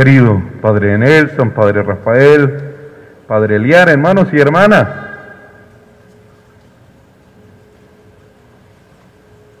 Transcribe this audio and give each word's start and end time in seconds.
querido 0.00 0.40
Padre 0.62 0.96
Nelson, 0.96 1.50
Padre 1.50 1.82
Rafael, 1.82 2.58
Padre 3.28 3.56
Eliar, 3.56 3.90
hermanos 3.90 4.28
y 4.32 4.40
hermanas. 4.40 4.88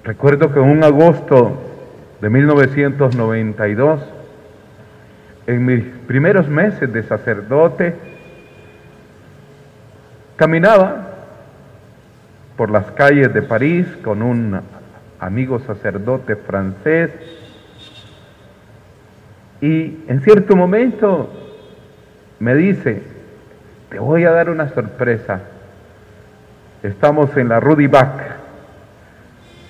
Recuerdo 0.02 0.50
que 0.50 0.58
en 0.58 0.64
un 0.64 0.82
agosto 0.82 1.60
de 2.22 2.30
1992, 2.30 4.00
en 5.46 5.66
mis 5.66 5.84
primeros 6.06 6.48
meses 6.48 6.90
de 6.90 7.02
sacerdote, 7.02 7.96
caminaba 10.36 11.16
por 12.56 12.70
las 12.70 12.90
calles 12.92 13.34
de 13.34 13.42
París 13.42 13.86
con 14.02 14.22
un 14.22 14.58
amigo 15.18 15.58
sacerdote 15.58 16.34
francés 16.34 17.10
y 19.60 20.04
en 20.08 20.20
cierto 20.22 20.56
momento 20.56 21.30
me 22.38 22.54
dice, 22.54 23.02
te 23.90 23.98
voy 23.98 24.24
a 24.24 24.30
dar 24.30 24.48
una 24.48 24.68
sorpresa. 24.70 25.40
Estamos 26.82 27.36
en 27.36 27.48
la 27.48 27.60
Rudibac, 27.60 28.36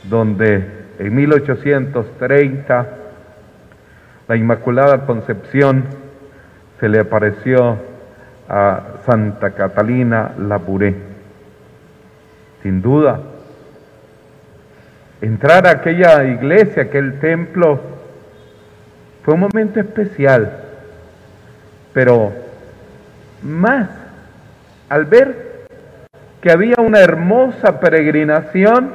donde 0.04 0.64
en 0.98 1.14
1830 1.14 2.86
la 4.28 4.36
Inmaculada 4.36 5.06
Concepción 5.06 5.84
se 6.78 6.88
le 6.88 7.00
apareció 7.00 7.78
a 8.48 8.80
Santa 9.04 9.50
Catalina 9.50 10.32
Labouré. 10.38 10.94
Sin 12.62 12.80
duda, 12.80 13.20
entrar 15.20 15.66
a 15.66 15.70
aquella 15.70 16.24
iglesia, 16.24 16.84
aquel 16.84 17.18
templo, 17.18 17.99
fue 19.24 19.34
un 19.34 19.40
momento 19.40 19.80
especial, 19.80 20.50
pero 21.92 22.32
más 23.42 23.88
al 24.88 25.04
ver 25.04 25.66
que 26.40 26.50
había 26.50 26.76
una 26.78 27.00
hermosa 27.00 27.80
peregrinación 27.80 28.94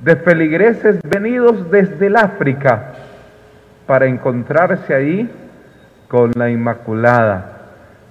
de 0.00 0.16
feligreses 0.16 0.98
venidos 1.02 1.70
desde 1.70 2.06
el 2.06 2.16
África 2.16 2.92
para 3.86 4.06
encontrarse 4.06 4.94
ahí 4.94 5.30
con 6.08 6.32
la 6.34 6.50
Inmaculada, 6.50 7.52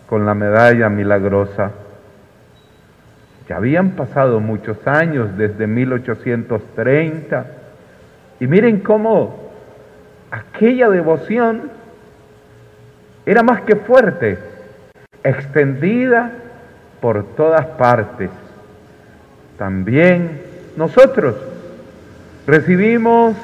con 0.08 0.26
la 0.26 0.34
medalla 0.34 0.90
milagrosa. 0.90 1.72
Ya 3.50 3.58
habían 3.58 3.92
pasado 3.92 4.40
muchos 4.40 4.88
años 4.88 5.36
desde 5.38 5.68
1830 5.68 7.46
y 8.40 8.48
miren 8.48 8.80
cómo 8.80 9.43
aquella 10.34 10.90
devoción 10.90 11.70
era 13.24 13.44
más 13.44 13.62
que 13.62 13.76
fuerte, 13.76 14.40
extendida 15.24 16.32
por 17.00 17.24
todas 17.36 17.66
partes. 17.68 18.32
También 19.60 20.42
nosotros 20.76 21.36
recibimos 22.48 23.36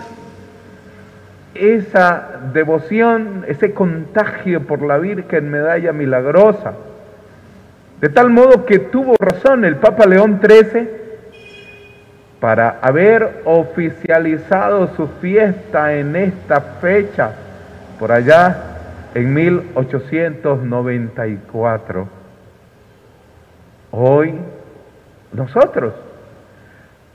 esa 1.53 2.39
devoción, 2.53 3.45
ese 3.47 3.71
contagio 3.73 4.63
por 4.65 4.81
la 4.81 4.97
Virgen 4.97 5.51
Medalla 5.51 5.93
Milagrosa. 5.93 6.73
De 8.01 8.09
tal 8.09 8.31
modo 8.31 8.65
que 8.65 8.79
tuvo 8.79 9.13
razón 9.19 9.63
el 9.63 9.75
Papa 9.75 10.07
León 10.07 10.41
XIII 10.41 10.98
para 12.39 12.79
haber 12.81 13.41
oficializado 13.45 14.95
su 14.95 15.07
fiesta 15.21 15.93
en 15.93 16.15
esta 16.15 16.61
fecha, 16.61 17.33
por 17.99 18.11
allá 18.11 18.64
en 19.14 19.31
1894. 19.33 22.08
Hoy 23.91 24.33
nosotros, 25.33 25.93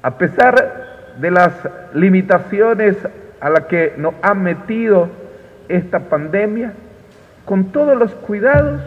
a 0.03 0.19
pesar 0.19 0.85
de 1.19 1.31
las 1.31 1.53
limitaciones 1.95 2.97
a 3.41 3.51
las 3.51 3.67
que 3.67 3.95
nos 3.97 4.15
ha 4.23 4.35
metido 4.35 5.09
esta 5.69 6.01
pandemia, 6.01 6.73
con 7.45 7.73
todos 7.73 7.97
los 7.97 8.13
cuidados, 8.15 8.81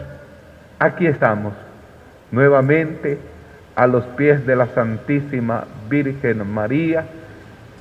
aquí 0.78 1.06
estamos, 1.06 1.54
nuevamente 2.30 3.18
a 3.78 3.86
los 3.86 4.02
pies 4.16 4.44
de 4.44 4.56
la 4.56 4.66
Santísima 4.74 5.62
Virgen 5.88 6.52
María, 6.52 7.04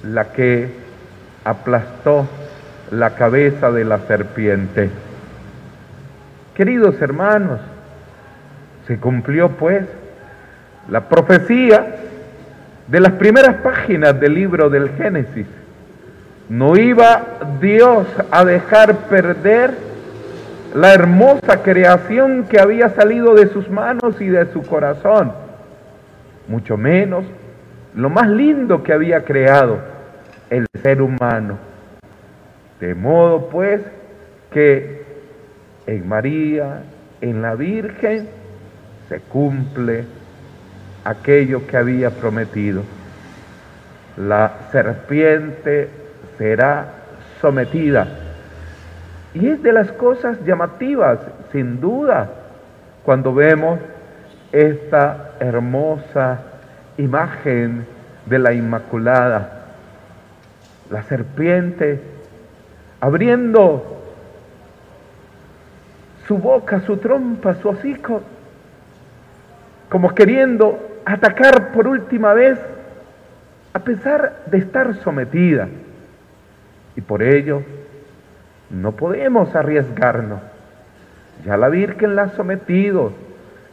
la 0.04 0.26
que 0.26 0.70
aplastó 1.44 2.28
la 2.92 3.16
cabeza 3.16 3.72
de 3.72 3.84
la 3.84 3.98
serpiente. 4.02 4.92
Queridos 6.54 7.02
hermanos, 7.02 7.60
se 8.86 9.00
cumplió 9.00 9.50
pues 9.50 9.88
la 10.88 11.10
profecía 11.10 11.96
de 12.88 13.00
las 13.00 13.14
primeras 13.14 13.56
páginas 13.64 14.20
del 14.20 14.36
libro 14.36 14.70
del 14.70 14.90
Génesis. 14.90 15.48
No 16.48 16.78
iba 16.78 17.24
Dios 17.60 18.06
a 18.30 18.46
dejar 18.46 18.96
perder 19.10 19.74
la 20.76 20.94
hermosa 20.94 21.64
creación 21.64 22.44
que 22.44 22.60
había 22.60 22.90
salido 22.90 23.34
de 23.34 23.48
sus 23.48 23.68
manos 23.72 24.22
y 24.22 24.28
de 24.28 24.46
su 24.54 24.62
corazón 24.62 25.47
mucho 26.48 26.78
menos 26.78 27.26
lo 27.96 28.10
más 28.10 28.30
lindo 28.30 28.84
que 28.84 28.94
había 28.94 29.26
creado, 29.26 29.80
el 30.50 30.68
ser 30.84 31.02
humano. 31.02 31.58
De 32.80 32.94
modo 32.94 33.50
pues 33.50 33.82
que 34.52 35.04
en 35.88 36.08
María, 36.08 36.84
en 37.22 37.42
la 37.42 37.56
Virgen, 37.56 38.30
se 39.10 39.20
cumple 39.22 40.06
aquello 41.04 41.66
que 41.66 41.78
había 41.78 42.12
prometido. 42.12 42.84
La 44.16 44.52
serpiente 44.72 45.90
será 46.38 46.94
sometida. 47.42 48.08
Y 49.34 49.48
es 49.48 49.64
de 49.64 49.74
las 49.74 49.92
cosas 49.94 50.38
llamativas, 50.46 51.20
sin 51.52 51.80
duda, 51.80 52.30
cuando 53.04 53.34
vemos 53.34 53.80
esta 54.52 55.32
hermosa 55.40 56.40
imagen 56.98 57.86
de 58.26 58.40
la 58.40 58.54
Inmaculada. 58.54 59.66
La 60.90 61.04
serpiente 61.04 62.02
abriendo 63.00 63.98
su 66.28 66.38
boca, 66.38 66.82
su 66.82 66.98
trompa, 66.98 67.56
su 67.56 67.70
hocico, 67.70 68.22
como 69.90 70.14
queriendo 70.14 71.02
atacar 71.06 71.72
por 71.72 71.88
última 71.88 72.34
vez, 72.34 72.60
a 73.74 73.80
pesar 73.80 74.44
de 74.48 74.58
estar 74.58 74.96
sometida. 74.96 75.70
Y 76.96 77.02
por 77.02 77.24
ello 77.24 77.64
no 78.70 78.94
podemos 78.94 79.56
arriesgarnos. 79.56 80.42
Ya 81.46 81.56
la 81.56 81.70
Virgen 81.70 82.16
la 82.16 82.24
ha 82.24 82.30
sometido, 82.30 83.14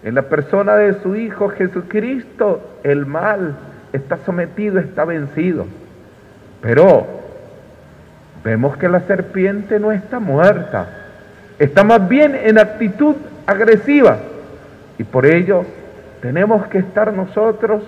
en 0.04 0.14
la 0.14 0.22
persona 0.22 0.76
de 0.76 1.00
su 1.00 1.16
Hijo 1.16 1.48
Jesucristo, 1.48 2.78
el 2.84 3.06
mal 3.06 3.56
está 3.94 4.18
sometido, 4.18 4.78
está 4.78 5.06
vencido. 5.06 5.66
Pero 6.60 7.06
vemos 8.44 8.76
que 8.76 8.90
la 8.90 9.00
serpiente 9.00 9.80
no 9.80 9.92
está 9.92 10.20
muerta, 10.20 10.88
está 11.58 11.84
más 11.84 12.06
bien 12.06 12.34
en 12.34 12.58
actitud 12.58 13.16
agresiva. 13.46 14.18
Y 14.98 15.04
por 15.04 15.24
ello 15.24 15.64
tenemos 16.20 16.66
que 16.66 16.78
estar 16.78 17.10
nosotros 17.14 17.82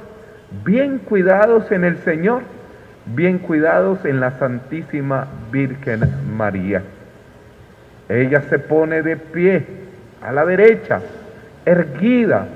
bien 0.65 0.99
cuidados 0.99 1.71
en 1.71 1.85
el 1.85 1.99
Señor, 1.99 2.43
bien 3.15 3.39
cuidados 3.39 4.07
en 4.07 4.21
la 4.21 4.39
Santísima 4.39 5.27
Virgen 5.53 6.01
María. 6.35 6.83
Ella 8.09 8.41
se 8.49 8.59
pone 8.59 9.03
de 9.03 9.19
pie 9.19 9.67
a 10.23 10.33
la 10.33 10.47
derecha 10.47 11.03
erguida, 11.67 12.47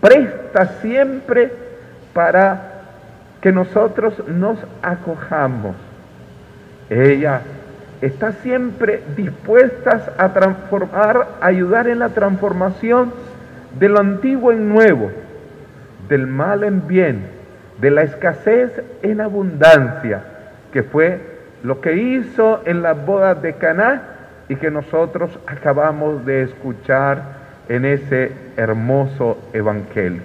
presta 0.00 0.66
siempre 0.82 1.50
para 2.12 2.60
que 3.40 3.52
nosotros 3.52 4.14
nos 4.28 4.58
acojamos. 4.82 5.76
Ella 6.90 7.40
está 8.00 8.32
siempre 8.32 9.02
dispuesta 9.16 10.12
a 10.18 10.32
transformar, 10.32 11.26
ayudar 11.40 11.88
en 11.88 12.00
la 12.00 12.10
transformación 12.10 13.12
de 13.78 13.88
lo 13.88 14.00
antiguo 14.00 14.52
en 14.52 14.68
nuevo, 14.68 15.10
del 16.08 16.26
mal 16.26 16.64
en 16.64 16.86
bien, 16.88 17.26
de 17.80 17.90
la 17.90 18.02
escasez 18.02 18.82
en 19.02 19.20
abundancia, 19.20 20.22
que 20.72 20.82
fue 20.82 21.20
lo 21.62 21.80
que 21.80 21.94
hizo 21.94 22.62
en 22.64 22.82
las 22.82 23.06
bodas 23.06 23.40
de 23.42 23.54
Caná 23.54 24.02
y 24.48 24.56
que 24.56 24.70
nosotros 24.70 25.38
acabamos 25.46 26.26
de 26.26 26.42
escuchar 26.42 27.39
en 27.68 27.84
ese 27.84 28.32
hermoso 28.56 29.38
evangelio. 29.52 30.22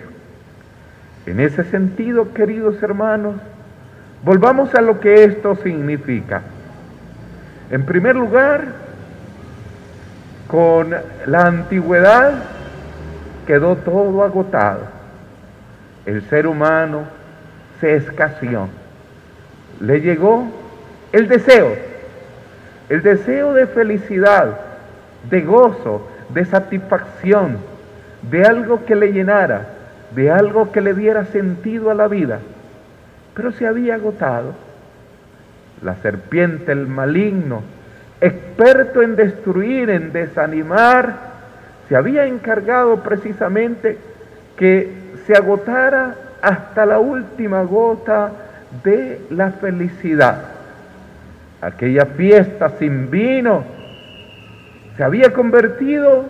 En 1.26 1.40
ese 1.40 1.64
sentido, 1.66 2.34
queridos 2.34 2.82
hermanos, 2.84 3.36
volvamos 4.24 4.74
a 4.76 4.82
lo 4.82 5.00
que 5.00 5.24
esto 5.24 5.56
significa. 5.58 6.42
En 7.72 7.84
primer 7.86 8.16
lugar, 8.16 8.66
con 10.48 10.96
la 11.26 11.48
antigüedad 11.48 12.34
quedó 13.48 13.76
todo 13.78 14.24
agotado. 14.24 14.82
El 16.06 16.22
ser 16.30 16.46
humano 16.46 17.04
se 17.82 17.96
escaseó. 17.96 18.68
Le 19.80 20.02
llegó 20.02 20.46
el 21.12 21.28
deseo, 21.28 21.76
el 22.90 23.02
deseo 23.02 23.54
de 23.54 23.68
felicidad, 23.68 24.60
de 25.30 25.42
gozo, 25.42 26.08
de 26.30 26.46
satisfacción, 26.46 27.58
de 28.30 28.44
algo 28.44 28.86
que 28.86 28.96
le 28.96 29.12
llenara, 29.14 29.68
de 30.16 30.32
algo 30.32 30.72
que 30.72 30.82
le 30.82 30.94
diera 30.94 31.26
sentido 31.26 31.92
a 31.92 31.94
la 31.94 32.08
vida. 32.08 32.40
Pero 33.34 33.52
se 33.52 33.68
había 33.68 33.96
agotado. 33.96 34.54
La 35.84 35.96
serpiente, 35.96 36.72
el 36.72 36.88
maligno, 36.88 37.62
experto 38.22 39.02
en 39.02 39.16
destruir, 39.16 39.90
en 39.90 40.14
desanimar, 40.14 41.36
se 41.88 41.96
había 41.96 42.26
encargado 42.26 43.04
precisamente 43.04 43.98
que 44.58 44.92
se 45.28 45.36
agotara 45.36 46.16
hasta 46.42 46.86
la 46.86 47.00
última 47.00 47.62
gota 47.64 48.32
de 48.84 49.22
la 49.30 49.52
felicidad. 49.52 50.38
Aquella 51.62 52.06
fiesta 52.06 52.70
sin 52.80 53.10
vino 53.10 53.75
se 54.98 55.04
había 55.04 55.34
convertido 55.34 56.26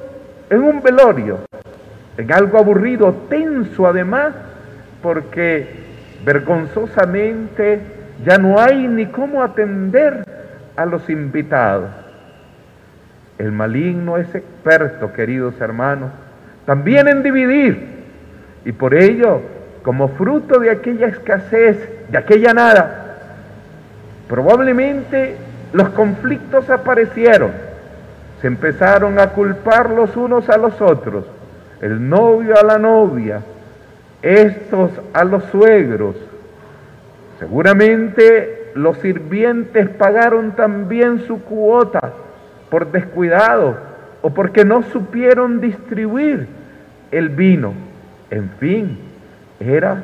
en 0.50 0.62
un 0.62 0.82
velorio, 0.82 1.40
en 2.18 2.32
algo 2.32 2.58
aburrido, 2.58 3.14
tenso 3.30 3.88
además, 3.88 4.34
porque 5.02 5.68
vergonzosamente 6.24 7.80
ya 8.26 8.38
no 8.38 8.60
hay 8.60 8.88
ni 8.88 9.06
cómo 9.08 9.44
atender 9.44 10.24
a 10.76 10.86
los 10.86 11.10
invitados. 11.10 11.90
El 13.38 13.52
maligno 13.52 14.18
es 14.18 14.34
experto, 14.34 15.12
queridos 15.14 15.60
hermanos, 15.60 16.12
también 16.66 17.08
en 17.08 17.22
dividir. 17.22 17.96
Y 18.64 18.72
por 18.72 18.96
ello, 18.96 19.42
como 19.84 20.08
fruto 20.10 20.60
de 20.60 20.72
aquella 20.72 21.08
escasez, 21.08 21.78
de 22.10 22.18
aquella 22.18 22.54
nada, 22.54 23.18
probablemente 24.28 25.36
los 25.74 25.90
conflictos 25.90 26.70
aparecieron. 26.70 27.65
Se 28.42 28.48
empezaron 28.48 29.20
a 29.20 29.30
culpar 29.30 29.90
los 29.90 30.16
unos 30.16 30.50
a 30.50 30.58
los 30.58 30.80
otros. 30.82 31.26
El 31.82 32.10
novio 32.10 32.58
a 32.60 32.64
la 32.64 32.78
novia, 32.78 33.42
estos 34.22 34.92
a 35.14 35.24
los 35.24 35.44
suegros. 35.46 36.16
Seguramente 37.40 38.72
los 38.76 38.98
sirvientes 38.98 39.90
pagaron 39.90 40.52
también 40.52 41.26
su 41.28 41.42
cuota 41.42 42.14
por 42.70 42.92
descuidado 42.92 43.78
o 44.22 44.32
porque 44.32 44.66
no 44.66 44.84
supieron 44.84 45.62
distribuir 45.62 46.48
el 47.12 47.30
vino. 47.30 47.74
En 48.30 48.50
fin, 48.60 48.98
era 49.60 50.04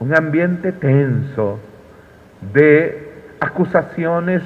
un 0.00 0.14
ambiente 0.14 0.72
tenso 0.72 1.58
de 2.52 3.10
acusaciones 3.40 4.42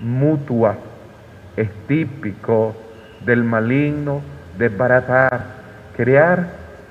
mutuas. 0.00 0.76
Es 1.56 1.70
típico 1.88 2.74
del 3.24 3.44
maligno 3.44 4.20
desbaratar, 4.58 5.40
crear 5.96 6.46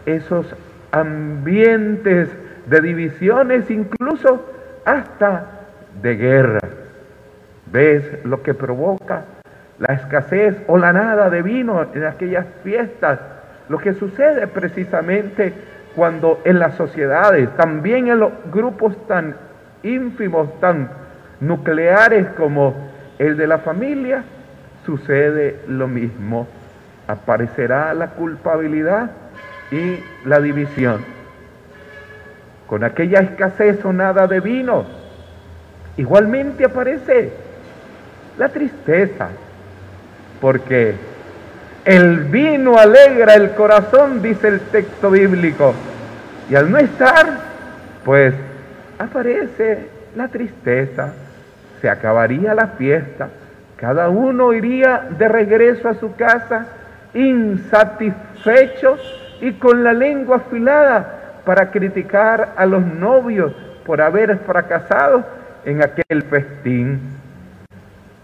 esos 0.05 0.55
ambientes 0.91 2.29
de 2.67 2.81
divisiones, 2.81 3.69
incluso 3.69 4.53
hasta 4.85 5.45
de 6.01 6.15
guerra. 6.15 6.59
¿Ves 7.71 8.25
lo 8.25 8.41
que 8.41 8.53
provoca 8.53 9.23
la 9.79 9.93
escasez 9.93 10.55
o 10.67 10.77
la 10.77 10.93
nada 10.93 11.29
de 11.29 11.41
vino 11.41 11.85
en 11.93 12.05
aquellas 12.05 12.45
fiestas, 12.63 13.19
lo 13.67 13.77
que 13.77 13.93
sucede 13.93 14.47
precisamente 14.47 15.53
cuando 15.95 16.41
en 16.45 16.59
las 16.59 16.75
sociedades, 16.75 17.49
también 17.57 18.07
en 18.07 18.19
los 18.19 18.31
grupos 18.51 18.95
tan 19.07 19.35
ínfimos, 19.83 20.59
tan 20.59 20.89
nucleares 21.39 22.27
como 22.37 22.73
el 23.17 23.37
de 23.37 23.47
la 23.47 23.59
familia, 23.59 24.23
sucede 24.85 25.59
lo 25.67 25.87
mismo. 25.87 26.47
Aparecerá 27.07 27.93
la 27.93 28.11
culpabilidad 28.11 29.11
y 29.71 29.99
la 30.27 30.39
división. 30.39 31.03
Con 32.67 32.83
aquella 32.83 33.19
escasez 33.19 33.83
o 33.85 33.93
nada 33.93 34.27
de 34.27 34.39
vino, 34.39 34.85
igualmente 35.97 36.65
aparece 36.65 37.31
la 38.37 38.49
tristeza, 38.49 39.29
porque 40.41 40.95
el 41.85 42.23
vino 42.25 42.77
alegra 42.77 43.35
el 43.35 43.51
corazón, 43.51 44.21
dice 44.21 44.47
el 44.47 44.59
texto 44.61 45.11
bíblico, 45.11 45.73
y 46.49 46.55
al 46.55 46.71
no 46.71 46.79
estar, 46.79 47.39
pues 48.03 48.33
aparece 48.97 49.87
la 50.15 50.27
tristeza, 50.27 51.13
se 51.81 51.89
acabaría 51.89 52.55
la 52.55 52.67
fiesta, 52.69 53.29
cada 53.85 54.09
uno 54.09 54.51
iría 54.51 55.09
de 55.15 55.27
regreso 55.27 55.87
a 55.87 55.93
su 55.93 56.15
casa 56.15 56.65
insatisfecho 57.13 58.97
y 59.41 59.53
con 59.53 59.83
la 59.83 59.93
lengua 59.93 60.37
afilada 60.37 61.41
para 61.45 61.69
criticar 61.69 62.53
a 62.57 62.65
los 62.65 62.83
novios 62.83 63.53
por 63.85 64.01
haber 64.01 64.39
fracasado 64.39 65.23
en 65.65 65.83
aquel 65.83 66.23
festín. 66.23 66.99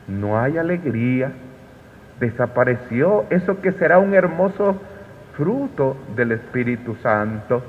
No 0.08 0.42
hay 0.42 0.58
alegría 0.58 1.32
desapareció 2.20 3.26
eso 3.30 3.62
que 3.62 3.72
será 3.74 4.00
un 4.00 4.16
hermoso 4.16 4.82
fruto 5.38 5.96
del 6.16 6.32
Espíritu 6.32 6.96
Santo. 7.04 7.62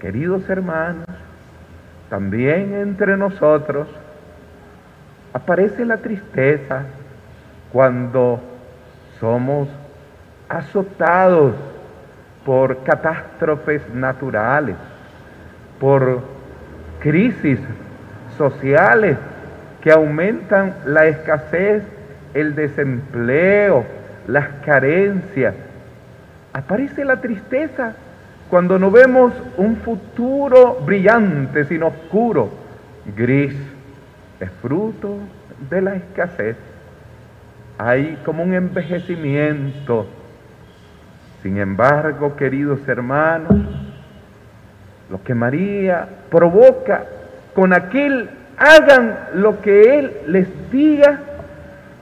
Queridos 0.00 0.48
hermanos, 0.48 1.04
también 2.08 2.72
entre 2.72 3.18
nosotros 3.18 3.86
aparece 5.32 5.84
la 5.84 5.98
tristeza 5.98 6.82
cuando 7.72 8.40
somos 9.18 9.68
azotados 10.48 11.54
por 12.44 12.82
catástrofes 12.84 13.82
naturales, 13.94 14.76
por 15.78 16.22
crisis 17.00 17.58
sociales 18.36 19.16
que 19.82 19.92
aumentan 19.92 20.74
la 20.84 21.06
escasez 21.06 21.82
el 22.34 22.54
desempleo, 22.54 23.84
las 24.26 24.48
carencias. 24.64 25.54
Aparece 26.52 27.04
la 27.04 27.20
tristeza 27.20 27.94
cuando 28.48 28.78
no 28.78 28.90
vemos 28.90 29.32
un 29.56 29.76
futuro 29.76 30.80
brillante, 30.84 31.64
sino 31.64 31.88
oscuro, 31.88 32.50
gris. 33.16 33.54
Es 34.40 34.50
fruto 34.62 35.18
de 35.68 35.82
la 35.82 35.94
escasez. 35.94 36.56
Hay 37.78 38.18
como 38.24 38.42
un 38.42 38.54
envejecimiento. 38.54 40.06
Sin 41.42 41.58
embargo, 41.58 42.36
queridos 42.36 42.86
hermanos, 42.88 43.56
lo 45.10 45.22
que 45.22 45.34
María 45.34 46.08
provoca 46.30 47.04
con 47.54 47.72
aquel 47.72 48.30
hagan 48.56 49.18
lo 49.34 49.60
que 49.62 49.98
Él 49.98 50.12
les 50.26 50.48
diga, 50.70 51.18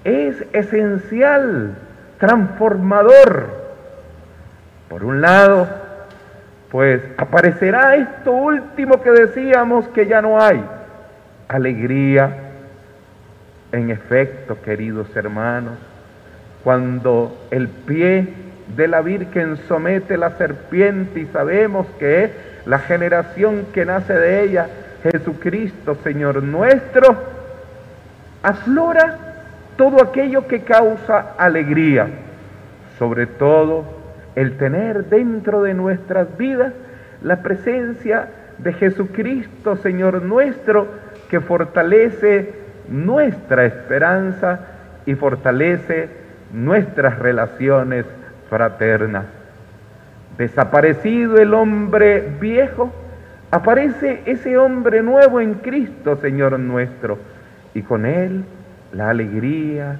es 0.04 0.44
esencial, 0.52 1.76
transformador. 2.18 3.46
Por 4.88 5.04
un 5.04 5.20
lado, 5.20 5.68
pues 6.70 7.00
aparecerá 7.16 7.94
esto 7.96 8.32
último 8.32 9.00
que 9.00 9.10
decíamos 9.10 9.86
que 9.88 10.06
ya 10.06 10.20
no 10.20 10.40
hay, 10.40 10.62
alegría. 11.48 12.44
En 13.72 13.90
efecto, 13.90 14.60
queridos 14.62 15.14
hermanos, 15.16 15.74
cuando 16.64 17.46
el 17.50 17.68
pie 17.68 18.28
de 18.76 18.88
la 18.88 19.00
Virgen 19.00 19.56
somete 19.68 20.16
la 20.16 20.30
serpiente 20.32 21.20
y 21.20 21.26
sabemos 21.26 21.86
que 21.98 22.24
es 22.24 22.30
la 22.66 22.78
generación 22.78 23.66
que 23.72 23.84
nace 23.84 24.12
de 24.14 24.42
ella, 24.42 24.68
Jesucristo, 25.02 25.96
Señor 26.02 26.42
nuestro, 26.42 27.16
aflora 28.42 29.16
todo 29.76 30.02
aquello 30.02 30.46
que 30.46 30.62
causa 30.62 31.34
alegría, 31.38 32.08
sobre 32.98 33.26
todo 33.26 33.84
el 34.34 34.56
tener 34.56 35.06
dentro 35.06 35.62
de 35.62 35.74
nuestras 35.74 36.36
vidas 36.36 36.72
la 37.22 37.42
presencia 37.42 38.28
de 38.58 38.72
Jesucristo, 38.72 39.76
Señor 39.76 40.22
nuestro, 40.22 40.88
que 41.28 41.40
fortalece 41.40 42.52
nuestra 42.88 43.64
esperanza 43.64 44.60
y 45.06 45.14
fortalece 45.14 46.08
nuestras 46.52 47.18
relaciones 47.18 48.06
fraternas. 48.48 49.24
Desaparecido 50.36 51.36
el 51.38 51.52
hombre 51.54 52.26
viejo, 52.40 52.92
aparece 53.50 54.22
ese 54.26 54.56
hombre 54.56 55.02
nuevo 55.02 55.40
en 55.40 55.54
Cristo, 55.54 56.16
Señor 56.16 56.58
nuestro, 56.58 57.18
y 57.74 57.82
con 57.82 58.06
él 58.06 58.44
la 58.92 59.10
alegría, 59.10 59.98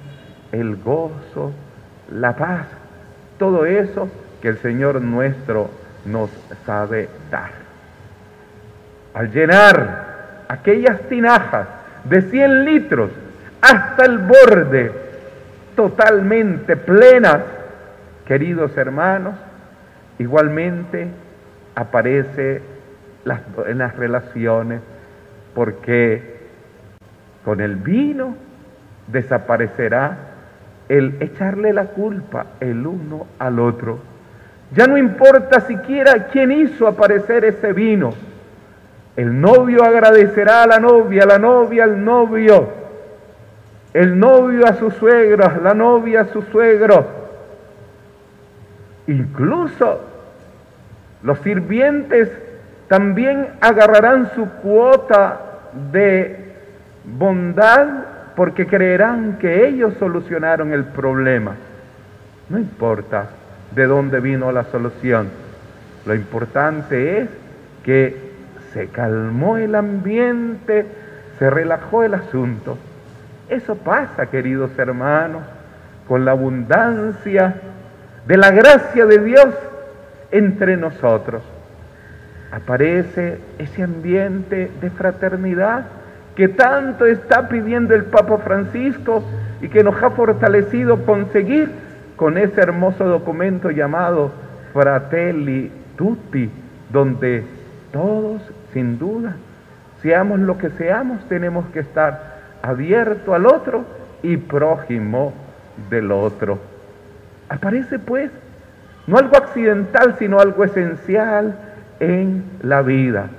el 0.51 0.77
gozo, 0.77 1.51
la 2.11 2.35
paz, 2.35 2.67
todo 3.37 3.65
eso 3.65 4.09
que 4.41 4.47
el 4.47 4.57
Señor 4.57 5.01
nuestro 5.01 5.69
nos 6.05 6.29
sabe 6.65 7.09
dar. 7.29 7.51
Al 9.13 9.31
llenar 9.31 10.08
aquellas 10.49 10.99
tinajas 11.03 11.67
de 12.03 12.21
100 12.23 12.65
litros 12.65 13.11
hasta 13.61 14.05
el 14.05 14.17
borde, 14.17 14.91
totalmente 15.75 16.75
plenas, 16.75 17.39
queridos 18.25 18.75
hermanos, 18.75 19.35
igualmente 20.17 21.07
aparece 21.75 22.61
las 23.23 23.95
relaciones 23.95 24.81
porque 25.53 26.39
con 27.45 27.61
el 27.61 27.75
vino 27.75 28.35
desaparecerá 29.07 30.17
el 30.89 31.17
echarle 31.19 31.73
la 31.73 31.85
culpa 31.85 32.47
el 32.59 32.85
uno 32.85 33.27
al 33.37 33.59
otro. 33.59 33.99
Ya 34.75 34.87
no 34.87 34.97
importa 34.97 35.61
siquiera 35.61 36.27
quién 36.27 36.51
hizo 36.51 36.87
aparecer 36.87 37.45
ese 37.45 37.73
vino. 37.73 38.13
El 39.15 39.39
novio 39.41 39.83
agradecerá 39.83 40.63
a 40.63 40.67
la 40.67 40.79
novia, 40.79 41.25
la 41.25 41.39
novia 41.39 41.83
al 41.83 42.03
novio, 42.03 42.69
el 43.93 44.17
novio 44.17 44.65
a 44.67 44.73
su 44.73 44.91
suegro, 44.91 45.51
la 45.61 45.73
novia 45.73 46.21
a 46.21 46.25
su 46.25 46.41
suegro. 46.43 47.05
Incluso 49.07 50.01
los 51.23 51.39
sirvientes 51.39 52.29
también 52.87 53.47
agarrarán 53.59 54.31
su 54.35 54.47
cuota 54.61 55.39
de 55.91 56.53
bondad 57.03 57.87
porque 58.35 58.67
creerán 58.67 59.37
que 59.39 59.67
ellos 59.67 59.95
solucionaron 59.99 60.71
el 60.71 60.85
problema. 60.85 61.55
No 62.49 62.57
importa 62.57 63.29
de 63.75 63.85
dónde 63.85 64.19
vino 64.19 64.51
la 64.51 64.63
solución. 64.65 65.29
Lo 66.05 66.15
importante 66.15 67.19
es 67.19 67.29
que 67.83 68.28
se 68.73 68.87
calmó 68.87 69.57
el 69.57 69.75
ambiente, 69.75 70.85
se 71.37 71.49
relajó 71.49 72.03
el 72.03 72.13
asunto. 72.13 72.77
Eso 73.49 73.75
pasa, 73.75 74.27
queridos 74.27 74.71
hermanos, 74.77 75.43
con 76.07 76.25
la 76.25 76.31
abundancia 76.31 77.55
de 78.27 78.37
la 78.37 78.51
gracia 78.51 79.05
de 79.05 79.19
Dios 79.19 79.49
entre 80.31 80.77
nosotros. 80.77 81.41
Aparece 82.51 83.39
ese 83.57 83.83
ambiente 83.83 84.71
de 84.81 84.89
fraternidad 84.89 85.85
que 86.35 86.47
tanto 86.47 87.05
está 87.05 87.47
pidiendo 87.49 87.93
el 87.93 88.05
Papa 88.05 88.37
Francisco 88.37 89.23
y 89.61 89.67
que 89.67 89.83
nos 89.83 90.01
ha 90.01 90.11
fortalecido 90.11 91.05
conseguir 91.05 91.69
con 92.15 92.37
ese 92.37 92.61
hermoso 92.61 93.05
documento 93.05 93.71
llamado 93.71 94.31
Fratelli 94.73 95.71
Tutti, 95.95 96.49
donde 96.91 97.43
todos, 97.91 98.41
sin 98.73 98.99
duda, 98.99 99.35
seamos 100.01 100.39
lo 100.39 100.57
que 100.57 100.69
seamos, 100.71 101.27
tenemos 101.27 101.65
que 101.67 101.79
estar 101.79 102.39
abierto 102.61 103.33
al 103.33 103.45
otro 103.45 103.85
y 104.23 104.37
prójimo 104.37 105.33
del 105.89 106.11
otro. 106.11 106.59
Aparece 107.49 107.99
pues 107.99 108.31
no 109.07 109.17
algo 109.17 109.37
accidental, 109.37 110.15
sino 110.19 110.39
algo 110.39 110.63
esencial 110.63 111.55
en 111.99 112.43
la 112.61 112.81
vida, 112.81 113.29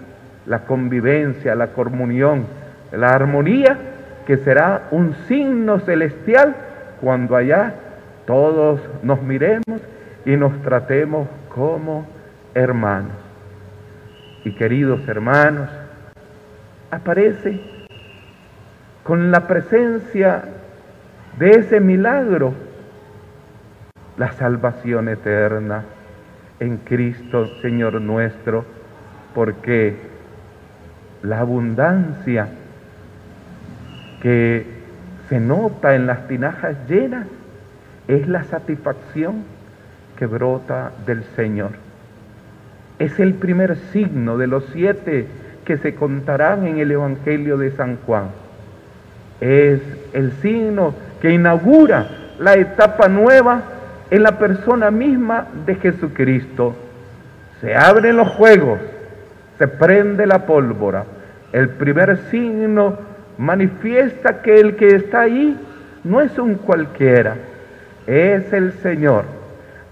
la 0.46 0.64
convivencia, 0.64 1.54
la 1.54 1.68
comunión, 1.68 2.44
la 2.92 3.10
armonía, 3.10 3.78
que 4.26 4.37
será 4.38 4.88
un 4.90 5.14
signo 5.28 5.78
celestial 5.80 6.54
cuando 7.00 7.37
allá 7.37 7.75
todos 8.26 8.80
nos 9.02 9.22
miremos 9.22 9.80
y 10.25 10.37
nos 10.37 10.60
tratemos 10.62 11.28
como 11.54 12.06
hermanos. 12.54 13.29
Y 14.44 14.52
queridos 14.52 15.06
hermanos, 15.06 15.68
aparece 16.90 17.61
con 19.02 19.30
la 19.30 19.47
presencia 19.47 20.44
de 21.38 21.50
ese 21.50 21.80
milagro 21.80 22.54
la 24.16 24.32
salvación 24.32 25.09
eterna 25.09 25.85
en 26.59 26.78
Cristo, 26.78 27.49
Señor 27.62 28.00
nuestro, 28.00 28.64
porque 29.35 29.97
la 31.23 31.40
abundancia 31.40 32.49
que 34.20 34.66
se 35.28 35.40
nota 35.40 35.94
en 35.94 36.06
las 36.06 36.28
tinajas 36.28 36.76
llenas 36.88 37.26
es 38.09 38.28
la 38.28 38.44
satisfacción 38.44 39.44
que 40.18 40.26
brota 40.26 40.92
del 41.06 41.25
Señor. 41.37 41.89
Es 43.00 43.19
el 43.19 43.33
primer 43.33 43.76
signo 43.92 44.37
de 44.37 44.47
los 44.47 44.62
siete 44.75 45.26
que 45.64 45.78
se 45.78 45.95
contarán 45.95 46.66
en 46.66 46.78
el 46.78 46.90
Evangelio 46.90 47.57
de 47.57 47.71
San 47.71 47.97
Juan. 48.04 48.26
Es 49.40 49.80
el 50.12 50.33
signo 50.42 50.95
que 51.23 51.33
inaugura 51.33 52.09
la 52.38 52.54
etapa 52.57 53.09
nueva 53.09 53.62
en 54.11 54.23
la 54.23 54.38
persona 54.38 54.90
misma 54.90 55.47
de 55.64 55.76
Jesucristo. 55.76 56.76
Se 57.62 57.75
abren 57.75 58.19
los 58.19 58.28
juegos, 58.28 58.80
se 59.59 59.66
prende 59.66 60.26
la 60.26 60.45
pólvora. 60.45 61.04
El 61.52 61.71
primer 61.71 62.19
signo 62.30 62.99
manifiesta 63.38 64.42
que 64.42 64.61
el 64.61 64.76
que 64.76 64.88
está 64.88 65.23
ahí 65.23 65.59
no 66.04 66.21
es 66.21 66.38
un 66.38 66.57
cualquiera, 66.57 67.37
es 68.07 68.52
el 68.52 68.75
Señor. 68.75 69.39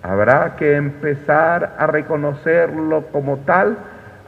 Habrá 0.03 0.57
que 0.57 0.77
empezar 0.77 1.75
a 1.79 1.87
reconocerlo 1.87 3.07
como 3.13 3.39
tal, 3.39 3.77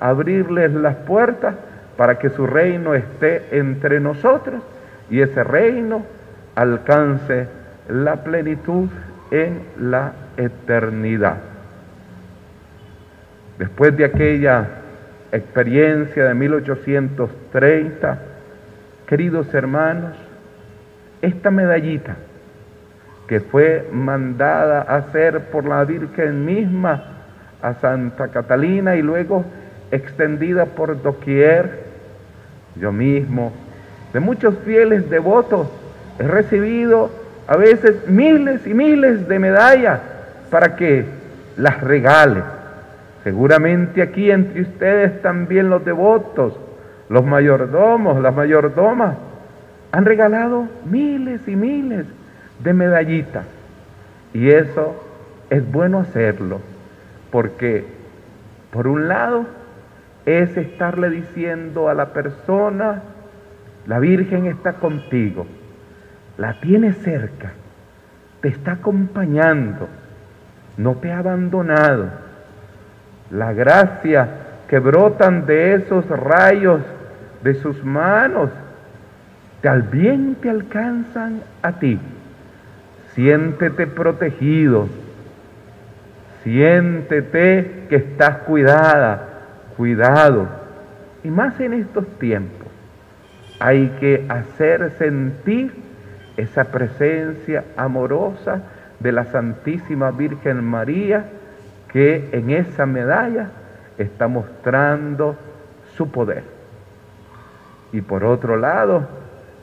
abrirles 0.01 0.73
las 0.73 0.97
puertas 0.97 1.55
para 1.97 2.19
que 2.19 2.31
su 2.31 2.47
reino 2.47 2.95
esté 2.95 3.59
entre 3.59 4.01
nosotros 4.01 4.63
y 5.11 5.21
ese 5.21 5.45
reino 5.45 6.05
alcance 6.55 7.47
la 7.89 8.17
plenitud 8.25 8.89
en 9.31 9.63
la 9.79 10.13
eternidad. 10.37 11.37
Después 13.59 13.97
de 13.97 14.07
aquella 14.07 14.67
experiencia 15.31 16.25
de 16.25 16.35
1830, 16.35 18.19
queridos 19.07 19.53
hermanos, 19.55 20.17
esta 21.23 21.51
medallita 21.51 22.17
que 23.31 23.39
fue 23.39 23.89
mandada 23.93 24.85
a 24.89 24.97
hacer 24.97 25.39
por 25.53 25.65
la 25.65 25.85
Virgen 25.85 26.45
misma 26.45 27.05
a 27.63 27.75
Santa 27.75 28.27
Catalina 28.27 28.97
y 28.97 29.03
luego 29.03 29.45
extendida 29.93 30.65
por 30.65 31.01
doquier, 31.01 31.85
yo 32.75 32.91
mismo, 32.91 33.53
de 34.13 34.19
muchos 34.19 34.57
fieles 34.65 35.09
devotos, 35.09 35.69
he 36.19 36.25
recibido 36.25 37.09
a 37.47 37.57
veces 37.57 38.09
miles 38.09 38.67
y 38.67 38.75
miles 38.75 39.29
de 39.29 39.39
medallas 39.39 40.01
para 40.51 40.75
que 40.75 41.05
las 41.57 41.81
regale. 41.83 42.43
Seguramente 43.23 44.03
aquí 44.03 44.29
entre 44.33 44.63
ustedes 44.63 45.23
también 45.23 45.71
los 45.71 45.85
devotos, 45.85 46.59
los 47.09 47.25
mayordomos, 47.25 48.21
las 48.21 48.35
mayordomas, 48.35 49.15
han 49.93 50.05
regalado 50.05 50.67
miles 50.85 51.47
y 51.47 51.55
miles 51.55 52.07
de 52.63 52.73
medallitas. 52.73 53.47
Y 54.33 54.51
eso 54.51 55.03
es 55.51 55.71
bueno 55.71 56.01
hacerlo, 56.01 56.61
porque 57.31 57.85
por 58.71 58.87
un 58.87 59.09
lado 59.09 59.47
es 60.27 60.57
estarle 60.57 61.11
diciendo 61.11 61.89
a 61.89 61.95
la 61.95 62.13
persona, 62.13 63.03
la 63.87 63.99
Virgen 63.99 64.47
está 64.47 64.75
contigo 64.75 65.47
la 66.41 66.55
tiene 66.55 66.95
cerca, 66.95 67.53
te 68.41 68.49
está 68.49 68.73
acompañando, 68.73 69.89
no 70.79 70.95
te 70.95 71.13
ha 71.13 71.19
abandonado. 71.19 72.07
La 73.31 73.53
gracia 73.53 74.27
que 74.67 74.79
brotan 74.79 75.45
de 75.45 75.75
esos 75.75 76.09
rayos 76.09 76.81
de 77.45 77.55
sus 77.57 77.85
manos, 77.85 78.49
tal 79.61 79.83
bien 79.83 80.37
te 80.37 80.49
alcanzan 80.49 81.43
a 81.61 81.73
ti. 81.73 82.01
Siéntete 83.15 83.87
protegido, 83.87 84.89
siéntete 86.43 87.87
que 87.89 87.97
estás 87.97 88.39
cuidada, 88.39 89.29
cuidado. 89.77 90.49
Y 91.25 91.29
más 91.31 91.59
en 91.61 91.75
estos 91.75 92.07
tiempos, 92.19 92.69
hay 93.59 93.89
que 94.01 94.25
hacer 94.29 94.93
sentir 94.93 95.73
esa 96.37 96.65
presencia 96.65 97.65
amorosa 97.77 98.63
de 99.01 99.13
la 99.13 99.25
Santísima 99.25 100.11
Virgen 100.13 100.65
María 100.65 101.25
que 101.93 102.29
en 102.33 102.51
esa 102.51 102.87
medalla 102.87 103.51
está 103.99 104.29
mostrando 104.29 105.37
su 105.97 106.11
poder. 106.11 106.45
Y 107.93 108.01
por 108.01 108.25
otro 108.25 108.57
lado, 108.57 109.09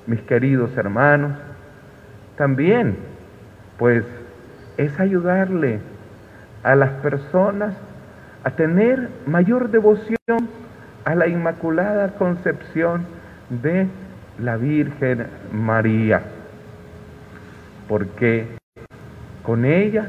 mis 0.05 0.21
queridos 0.21 0.75
hermanos, 0.77 1.31
también, 2.35 2.97
pues 3.77 4.03
es 4.77 4.99
ayudarle 4.99 5.79
a 6.63 6.75
las 6.75 6.91
personas 7.01 7.73
a 8.43 8.51
tener 8.51 9.09
mayor 9.25 9.69
devoción 9.69 10.17
a 11.05 11.15
la 11.15 11.27
Inmaculada 11.27 12.09
Concepción 12.17 13.05
de 13.49 13.87
la 14.39 14.57
Virgen 14.57 15.27
María, 15.51 16.21
porque 17.87 18.47
con 19.43 19.65
ella 19.65 20.07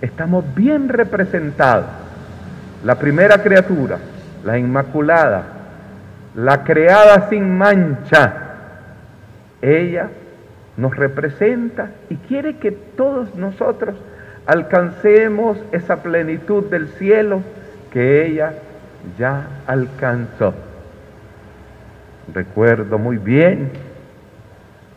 estamos 0.00 0.44
bien 0.54 0.88
representados. 0.88 1.86
La 2.84 2.96
primera 2.96 3.42
criatura, 3.42 3.98
la 4.44 4.58
Inmaculada, 4.58 5.44
la 6.34 6.62
creada 6.64 7.28
sin 7.28 7.56
mancha, 7.56 8.34
ella 9.62 10.10
nos 10.76 10.94
representa 10.94 11.92
y 12.10 12.16
quiere 12.16 12.56
que 12.58 12.70
todos 12.70 13.34
nosotros 13.34 13.96
alcancemos 14.46 15.58
esa 15.72 16.02
plenitud 16.02 16.64
del 16.64 16.88
cielo 16.88 17.42
que 17.92 18.26
ella 18.26 18.54
ya 19.18 19.46
alcanzó. 19.66 20.54
Recuerdo 22.32 22.98
muy 22.98 23.18
bien 23.18 23.70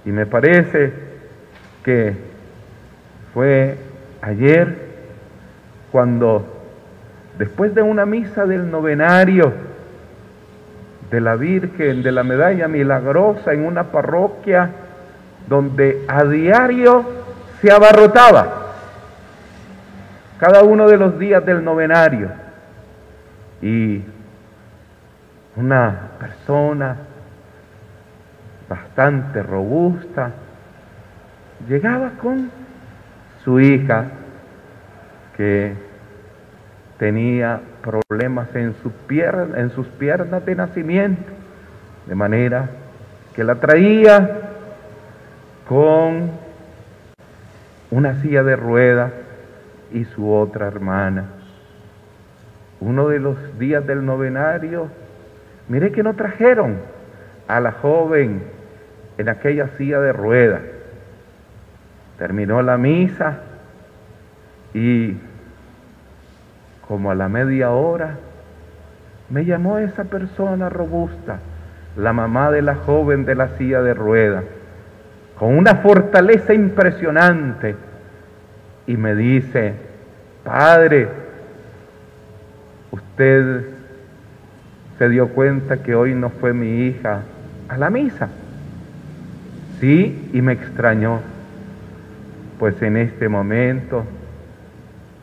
y 0.05 0.11
me 0.11 0.25
parece 0.25 0.91
que 1.83 2.15
fue 3.33 3.77
ayer 4.21 4.89
cuando 5.91 6.45
después 7.37 7.73
de 7.73 7.81
una 7.81 8.05
misa 8.05 8.45
del 8.45 8.69
novenario 8.69 9.53
de 11.09 11.21
la 11.21 11.35
Virgen 11.35 12.03
de 12.03 12.11
la 12.11 12.23
Medalla 12.23 12.67
Milagrosa 12.67 13.53
en 13.53 13.65
una 13.65 13.85
parroquia 13.85 14.69
donde 15.49 16.05
a 16.07 16.23
diario 16.25 17.03
se 17.59 17.71
abarrotaba 17.71 18.67
cada 20.39 20.63
uno 20.63 20.87
de 20.87 20.97
los 20.97 21.19
días 21.19 21.45
del 21.45 21.63
novenario. 21.63 22.29
Y 23.61 24.01
una 25.57 26.11
persona 26.19 26.95
bastante 28.69 29.43
robusta 29.43 30.31
llegaba 31.67 32.11
con 32.21 32.49
su 33.43 33.59
hija 33.59 34.05
que 35.35 35.73
tenía 36.97 37.59
problemas 37.81 38.47
en, 38.55 38.75
su 38.81 38.91
en 39.09 39.71
sus 39.71 39.87
piernas 39.87 40.45
de 40.45 40.55
nacimiento, 40.55 41.31
de 42.05 42.15
manera 42.15 42.69
que 43.35 43.43
la 43.43 43.55
traía 43.55 44.48
con 45.69 46.31
una 47.91 48.19
silla 48.23 48.41
de 48.41 48.55
ruedas 48.55 49.11
y 49.93 50.03
su 50.05 50.33
otra 50.33 50.65
hermana. 50.65 51.25
Uno 52.79 53.07
de 53.09 53.19
los 53.19 53.59
días 53.59 53.85
del 53.85 54.03
novenario, 54.03 54.87
mire 55.67 55.91
que 55.91 56.01
no 56.01 56.15
trajeron 56.15 56.77
a 57.47 57.59
la 57.59 57.73
joven 57.73 58.41
en 59.19 59.29
aquella 59.29 59.67
silla 59.77 59.99
de 59.99 60.11
ruedas. 60.11 60.61
Terminó 62.17 62.63
la 62.63 62.79
misa 62.79 63.37
y 64.73 65.17
como 66.87 67.11
a 67.11 67.15
la 67.15 67.29
media 67.29 67.69
hora 67.69 68.15
me 69.29 69.45
llamó 69.45 69.77
esa 69.77 70.05
persona 70.05 70.67
robusta, 70.67 71.37
la 71.95 72.11
mamá 72.11 72.49
de 72.49 72.63
la 72.63 72.73
joven 72.73 73.25
de 73.25 73.35
la 73.35 73.49
silla 73.49 73.83
de 73.83 73.93
ruedas, 73.93 74.45
con 75.39 75.57
una 75.57 75.75
fortaleza 75.75 76.53
impresionante 76.53 77.73
y 78.85 78.97
me 78.97 79.15
dice, 79.15 79.73
Padre, 80.43 81.07
usted 82.91 83.61
se 84.97 85.07
dio 85.07 85.29
cuenta 85.29 85.81
que 85.81 85.95
hoy 85.95 86.13
no 86.13 86.29
fue 86.29 86.51
mi 86.51 86.87
hija 86.87 87.21
a 87.69 87.77
la 87.77 87.89
misa. 87.89 88.27
Sí, 89.79 90.29
y 90.33 90.41
me 90.41 90.51
extrañó, 90.51 91.21
pues 92.59 92.81
en 92.81 92.97
este 92.97 93.29
momento 93.29 94.03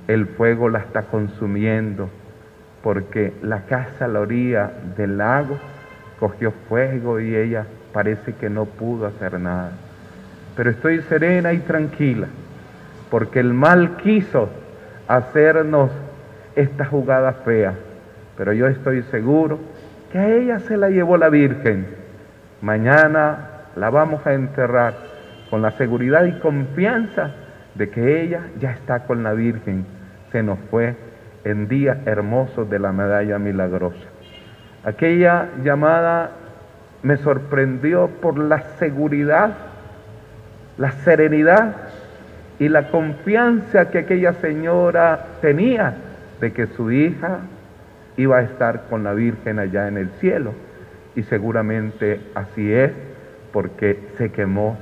el 0.09 0.25
fuego 0.25 0.71
la 0.71 0.79
está 0.79 1.03
consumiendo, 1.03 2.09
porque 2.83 3.35
la 3.43 3.67
casa 3.67 4.07
a 4.07 4.09
la 4.09 4.21
orilla 4.21 4.71
del 4.97 5.19
lago 5.19 5.59
cogió 6.19 6.53
fuego 6.71 7.21
y 7.21 7.37
ella 7.37 7.67
parece 7.93 8.33
que 8.33 8.49
no 8.49 8.65
pudo 8.65 9.07
hacer 9.07 9.39
nada. 9.39 9.73
Pero 10.57 10.71
estoy 10.71 11.03
serena 11.03 11.53
y 11.53 11.59
tranquila 11.59 12.29
porque 13.11 13.41
el 13.41 13.55
mal 13.55 13.97
quiso 13.99 14.49
hacernos 15.09 15.91
esta 16.55 16.85
jugada 16.85 17.33
fea, 17.45 17.75
pero 18.37 18.53
yo 18.53 18.67
estoy 18.67 19.03
seguro 19.05 19.59
que 20.11 20.19
a 20.19 20.29
ella 20.29 20.59
se 20.61 20.77
la 20.77 20.91
llevó 20.91 21.17
la 21.17 21.29
Virgen. 21.29 21.87
Mañana 22.61 23.51
la 23.77 23.91
vamos 23.91 24.27
a 24.27 24.35
enterrar 24.35 24.95
con 25.51 25.63
la 25.63 25.71
seguridad 25.73 26.25
y 26.25 26.39
confianza 26.41 27.31
de 27.75 27.91
que 27.91 28.23
ella 28.23 28.41
ya 28.59 28.73
está 28.73 29.01
con 29.05 29.23
la 29.23 29.33
Virgen. 29.35 29.87
Se 30.33 30.43
nos 30.43 30.59
fue 30.71 30.97
en 31.45 31.69
días 31.69 31.99
hermosos 32.07 32.69
de 32.69 32.79
la 32.79 32.93
medalla 32.93 33.39
milagrosa. 33.39 34.09
Aquella 34.85 35.49
llamada 35.63 36.31
me 37.03 37.17
sorprendió 37.19 38.09
por 38.21 38.39
la 38.39 38.61
seguridad, 38.79 39.55
la 40.79 40.93
serenidad 40.93 41.75
y 42.59 42.69
la 42.69 42.89
confianza 42.89 43.91
que 43.91 43.99
aquella 43.99 44.35
señora 44.35 45.27
tenía 45.41 45.95
de 46.41 46.53
que 46.53 46.67
su 46.69 46.91
hija 46.91 47.41
iba 48.17 48.39
a 48.39 48.43
estar 48.43 48.85
con 48.89 49.05
la 49.05 49.13
Virgen 49.13 49.59
allá 49.59 49.89
en 49.89 49.99
el 49.99 50.11
cielo. 50.21 50.53
Y 51.15 51.23
seguramente 51.25 52.21
así 52.35 52.73
es 52.73 52.93
porque 53.53 54.09
se 54.19 54.31
quemó 54.31 54.77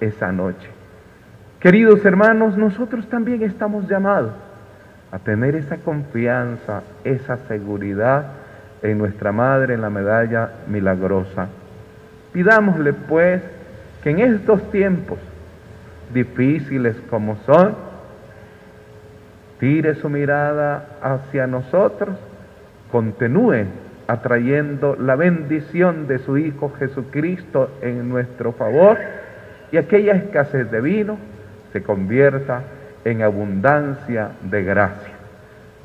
esa 0.00 0.32
noche. 0.32 0.68
Queridos 1.60 2.04
hermanos, 2.04 2.56
nosotros 2.56 3.08
también 3.08 3.42
estamos 3.42 3.88
llamados 3.88 4.32
a 5.12 5.18
tener 5.18 5.54
esa 5.54 5.76
confianza, 5.76 6.82
esa 7.04 7.36
seguridad 7.48 8.26
en 8.82 8.98
nuestra 8.98 9.30
Madre, 9.30 9.74
en 9.74 9.80
la 9.80 9.90
medalla 9.90 10.50
milagrosa. 10.66 11.48
Pidámosle 12.32 12.92
pues 12.92 13.42
que 14.02 14.10
en 14.10 14.20
estos 14.20 14.70
tiempos 14.70 15.18
difíciles 16.12 16.96
como 17.10 17.36
son, 17.44 17.74
tire 19.58 19.94
su 19.94 20.08
mirada 20.08 20.98
hacia 21.02 21.46
nosotros, 21.46 22.16
continúe 22.90 23.66
atrayendo 24.06 24.96
la 24.96 25.16
bendición 25.16 26.06
de 26.06 26.18
su 26.18 26.36
Hijo 26.36 26.72
Jesucristo 26.78 27.70
en 27.80 28.08
nuestro 28.08 28.52
favor 28.52 28.98
y 29.70 29.76
aquella 29.76 30.14
escasez 30.14 30.70
de 30.70 30.80
vino 30.80 31.16
se 31.72 31.82
convierta 31.82 32.62
en 33.04 33.22
abundancia 33.22 34.32
de 34.42 34.64
gracia. 34.64 35.14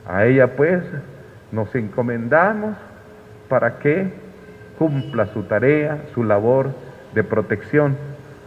A 0.07 0.25
ella 0.25 0.55
pues 0.55 0.83
nos 1.51 1.73
encomendamos 1.75 2.75
para 3.47 3.79
que 3.79 4.11
cumpla 4.77 5.27
su 5.27 5.43
tarea, 5.43 5.99
su 6.13 6.23
labor 6.23 6.71
de 7.13 7.23
protección 7.23 7.95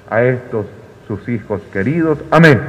a 0.09 0.23
estos 0.23 0.67
sus 1.11 1.29
hijos 1.29 1.61
queridos. 1.73 2.19
Amén. 2.31 2.61